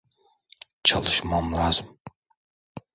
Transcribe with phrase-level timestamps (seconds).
[0.83, 1.99] Çalışmam lazım.